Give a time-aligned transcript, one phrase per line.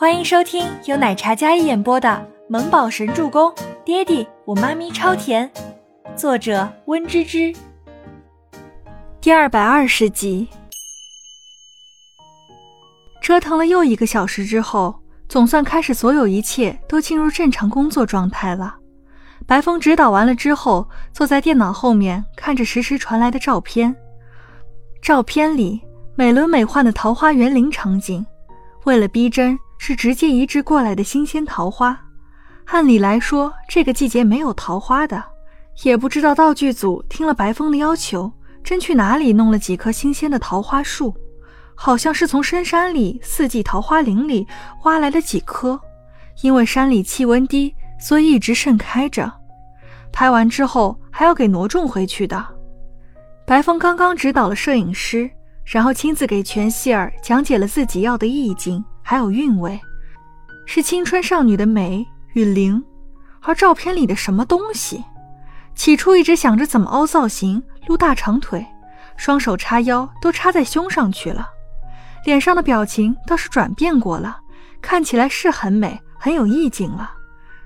[0.00, 2.08] 欢迎收听由奶茶嘉一演播的
[2.48, 3.50] 《萌宝神助攻》，
[3.84, 5.50] 爹地我妈咪超甜，
[6.14, 7.52] 作者温芝芝。
[9.20, 10.46] 第二百二十集。
[13.20, 14.96] 折腾了又一个小时之后，
[15.28, 18.76] 总算开始，所有一切都进入正常工作状态了。
[19.48, 23.92] 白风指导完了之后，坐在电脑后面看着实时传来的照片。
[25.02, 25.80] 照片里
[26.14, 28.24] 美轮美奂的桃花园林场景，
[28.84, 29.58] 为了逼真。
[29.78, 31.98] 是直接移植过来的新鲜桃花，
[32.66, 35.24] 按理来说这个季节没有桃花的，
[35.82, 38.30] 也不知道道具组听了白风的要求，
[38.62, 41.14] 真去哪里弄了几棵新鲜的桃花树，
[41.74, 44.46] 好像是从深山里四季桃花林里
[44.84, 45.80] 挖来了几棵，
[46.42, 49.32] 因为山里气温低，所以一直盛开着。
[50.12, 52.44] 拍完之后还要给挪种回去的。
[53.46, 55.30] 白风刚刚指导了摄影师，
[55.64, 58.84] 然后亲自给全希尔讲解了自己要的意境。
[59.10, 59.80] 还有韵味，
[60.66, 62.84] 是青春少女的美与灵，
[63.40, 65.02] 而照片里的什么东西？
[65.74, 68.66] 起初一直想着怎么凹造型、露大长腿，
[69.16, 71.48] 双手叉腰都插在胸上去了，
[72.26, 74.40] 脸上的表情倒是转变过了，
[74.82, 77.10] 看起来是很美，很有意境了。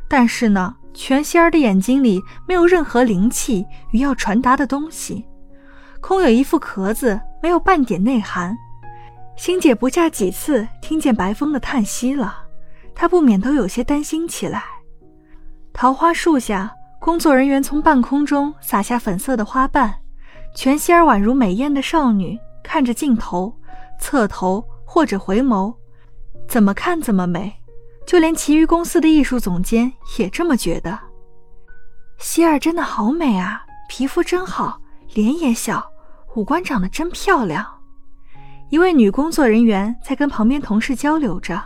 [0.07, 5.25] 但是呢，全仙儿的眼睛里没有任何灵气与要传达的东西，
[6.01, 8.57] 空有一副壳子，没有半点内涵。
[9.35, 12.45] 星姐不下几次听见白风的叹息了，
[12.95, 14.63] 他不免都有些担心起来。
[15.73, 19.95] 桃花树下，工作人员从半空中洒下粉色的花瓣，
[20.55, 23.59] 全希儿宛如美艳的少女，看着镜头，
[23.99, 25.75] 侧头或者回眸，
[26.47, 27.51] 怎么看怎么美。
[28.07, 30.99] 就连其余公司的艺术总监也这么觉得。
[32.19, 34.79] 希儿真的好美啊，皮肤真好，
[35.15, 35.91] 脸也小，
[36.35, 37.79] 五官长得真漂亮。
[38.73, 41.63] 一位女工作人员在跟旁边同事交流着，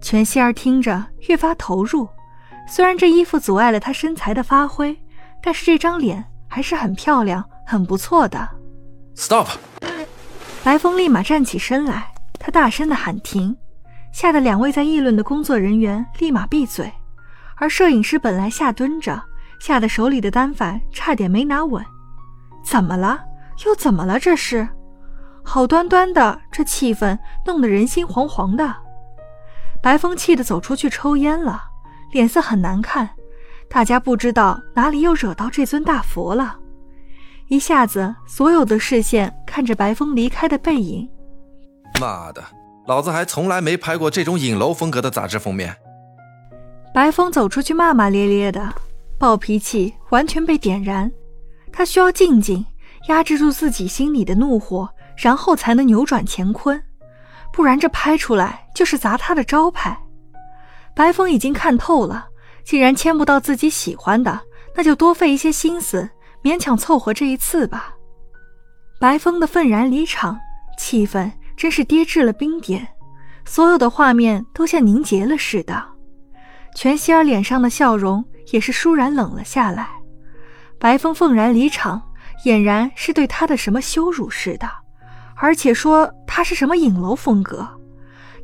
[0.00, 2.08] 全希儿听着越发投入。
[2.68, 4.96] 虽然这衣服阻碍了她身材的发挥，
[5.42, 8.48] 但是这张脸还是很漂亮、很不错的。
[9.16, 9.48] Stop！
[10.62, 13.56] 白风立马站起身来，他大声的喊停，
[14.12, 16.88] 吓得两位在议论的工作人员立马闭嘴。
[17.56, 19.20] 而摄影师本来下蹲着，
[19.58, 21.84] 吓得手里的单反差点没拿稳。
[22.64, 23.24] 怎么了？
[23.66, 24.20] 又怎么了？
[24.20, 24.68] 这是？
[25.52, 28.74] 好端端的，这气氛弄得人心惶惶的。
[29.82, 31.62] 白风气得走出去抽烟了，
[32.10, 33.10] 脸色很难看。
[33.68, 36.56] 大家不知道哪里又惹到这尊大佛了。
[37.48, 41.06] 一下子，所有的视线看着白风离开的背影。
[42.00, 42.42] 妈的，
[42.86, 45.76] 老子还从来没拍过这种影楼风格的杂志封面。
[46.94, 48.72] 白风走出去骂骂咧咧的，
[49.18, 51.12] 暴脾气完全被点燃。
[51.70, 52.64] 他需要静静
[53.08, 54.88] 压制住自己心里的怒火。
[55.16, 56.82] 然后才能扭转乾坤，
[57.52, 59.98] 不然这拍出来就是砸他的招牌。
[60.94, 62.26] 白风已经看透了，
[62.64, 64.40] 既然签不到自己喜欢的，
[64.74, 66.08] 那就多费一些心思，
[66.42, 67.94] 勉强凑合这一次吧。
[69.00, 70.38] 白风的愤然离场，
[70.78, 72.86] 气氛真是跌至了冰点，
[73.44, 75.82] 所有的画面都像凝结了似的。
[76.74, 79.88] 全希儿脸上的笑容也是倏然冷了下来。
[80.78, 82.00] 白风愤然离场，
[82.44, 84.68] 俨然是对他的什么羞辱似的。
[85.42, 87.66] 而且说他是什么影楼风格，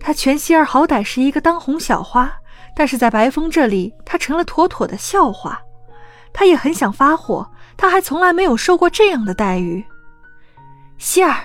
[0.01, 2.29] 他全希儿好歹是一个当红小花，
[2.75, 5.61] 但是在白风这里，他成了妥妥的笑话。
[6.33, 9.85] 他也很想发火，他还从来没有受过这样的待遇。
[10.99, 11.37] 希儿，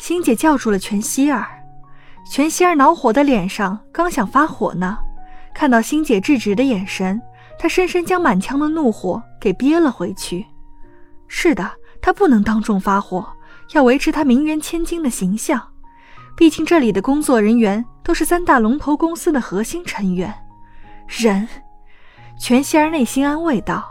[0.00, 1.46] 星姐叫住了全希儿，
[2.28, 4.98] 全希儿恼火的脸上刚想发火呢，
[5.54, 7.22] 看到星姐制止的眼神，
[7.60, 10.44] 她深深将满腔的怒火给憋了回去。
[11.28, 11.70] 是的，
[12.02, 13.24] 她不能当众发火。
[13.72, 15.60] 要维持他名媛千金的形象，
[16.36, 20.34] 毕竟这里的工作人员都是三大龙头公司的核心成员。
[21.06, 21.46] 人，
[22.38, 23.86] 全希儿内心安慰道。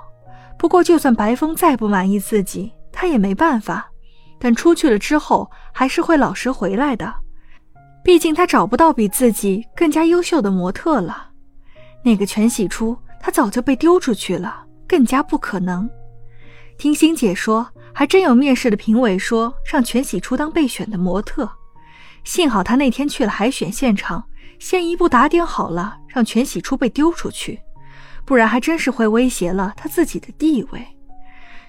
[0.58, 3.88] 不过，就算白风再不满意自己，他也没办法。
[4.40, 7.14] 等出去了之后，还是会老实回来的。
[8.04, 11.30] 毕竟他找不到比自己更加优秀的模特了。
[12.04, 15.88] 那个全喜初，他早就被丢出去了，更加不可能。
[16.78, 17.68] 听欣姐说。
[17.98, 21.50] 还真有面试的评委说让全喜初当备选的模特，
[22.24, 24.24] 幸好他那天去了海选现场，
[24.60, 27.60] 先一步打点好了，让全喜初被丢出去，
[28.24, 30.88] 不然还真是会威胁了他自己的地位。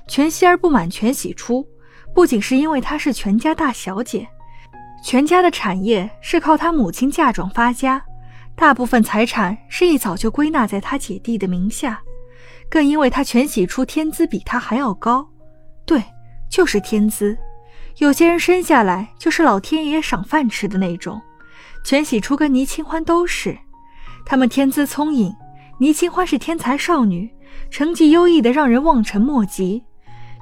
[0.06, 1.66] 全希儿不满全喜初，
[2.14, 4.28] 不仅是因为她是全家大小姐，
[5.02, 8.04] 全家的产业是靠她母亲嫁妆发家，
[8.54, 12.02] 大部分财产是一早就归纳在她姐弟的名下，
[12.68, 15.26] 更因为她全喜初天资比她还要高，
[15.86, 16.02] 对。
[16.48, 17.36] 就是天资，
[17.98, 21.20] 有些人生下来就是老天爷赏饭吃的那种。
[21.84, 23.56] 全喜初跟倪清欢都是，
[24.26, 25.34] 他们天资聪颖，
[25.78, 27.30] 倪清欢是天才少女，
[27.70, 29.82] 成绩优异的让人望尘莫及。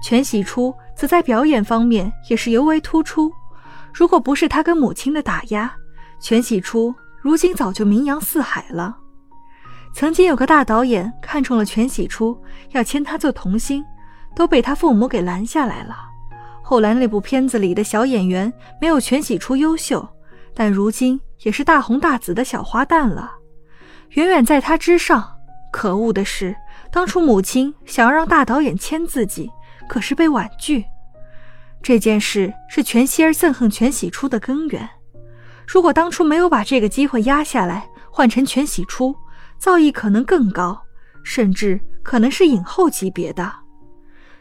[0.03, 3.33] 全喜初则在表演方面也是尤为突出，
[3.93, 5.73] 如果不是他跟母亲的打压，
[6.21, 8.97] 全喜初如今早就名扬四海了。
[9.93, 12.37] 曾经有个大导演看中了全喜初，
[12.73, 13.85] 要签他做童星，
[14.37, 15.97] 都被他父母给拦下来了。
[16.63, 20.07] 后来那部片子里的小演员没有全喜初优秀，
[20.55, 23.33] 但如今也是大红大紫的小花旦了，
[24.11, 25.33] 远远在他之上。
[25.73, 26.55] 可恶的是，
[26.91, 29.51] 当初母亲想要让大导演签自己。
[29.89, 30.85] 可是被婉拒，
[31.81, 34.89] 这件事是全希儿憎恨全喜初的根源。
[35.65, 39.15] 如果当初没有把这个机会压下来，换成全喜初，
[39.59, 40.77] 造诣可能更高，
[41.23, 43.66] 甚至可能是影后级别的。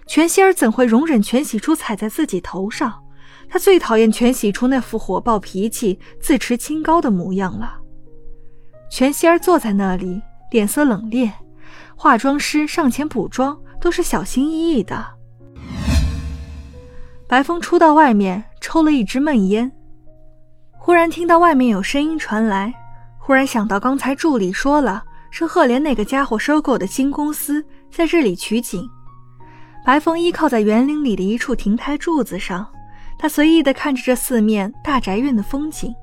[0.07, 3.01] 全希儿怎会容忍全喜初踩在自己头上？
[3.49, 7.77] 他最讨厌全喜初那副火爆脾气、自持清高的模样了。
[8.89, 10.21] 全希儿坐在那里，
[10.51, 11.31] 脸色冷冽，
[11.95, 15.05] 化妆师上前补妆都是小心翼翼的。
[17.27, 19.71] 白风出到外面，抽了一支闷烟，
[20.71, 22.73] 忽然听到外面有声音传来，
[23.19, 28.87] 忽然想到刚才助理说了，是赫连那个家伙收购的新公司在这里取景。
[29.85, 32.67] 白风依靠在园林里的一处亭台柱子上，
[33.19, 35.93] 他随意地看着这四面大宅院的风景。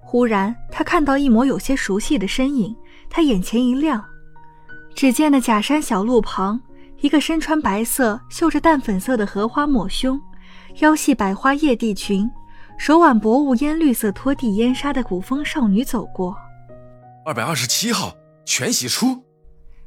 [0.00, 2.74] 忽然，他看到一抹有些熟悉的身影，
[3.08, 4.04] 他眼前一亮，
[4.96, 6.60] 只见那假山小路旁，
[7.02, 10.20] 一个身穿白色、绣着淡粉色的荷花抹胸。
[10.80, 12.28] 腰系百花叶地裙，
[12.76, 16.36] 手挽薄雾烟绿色拖地烟纱的古风少女走过。
[17.24, 18.12] 二百二十七号，
[18.44, 19.22] 全喜初。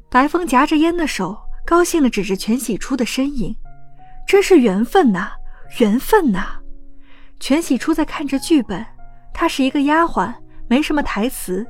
[0.10, 1.38] 白风夹着烟的手，
[1.68, 3.54] 高兴地指着全喜初的身影。
[4.26, 5.32] 真是缘分呐，
[5.80, 6.60] 缘分呐！
[7.42, 8.86] 全喜初在看着剧本，
[9.34, 10.34] 她是一个丫鬟，
[10.70, 11.68] 没什么台词，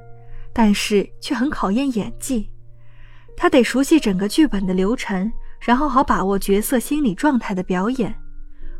[0.53, 2.51] 但是却很考验演技。
[3.35, 8.13] 她得熟悉整个剧本的流程，然后好把握角色心理状态的表演。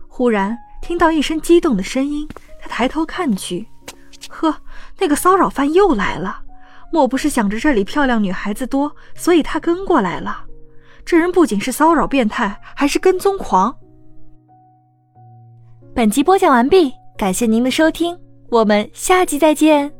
[0.08, 2.28] 忽然听到一声激动的声音，
[2.60, 3.68] 他抬头看去，
[4.30, 4.62] 呵，
[5.00, 6.44] 那个骚扰犯又来了。
[6.92, 10.46] 莫不是想着这里漂亮女孩子多，所以他跟过来了？
[11.07, 13.74] 这人不仅是骚扰变态，还是跟踪狂。
[15.95, 18.13] 本集播讲完毕，感谢您的收听，
[18.50, 19.97] 我们下集再见。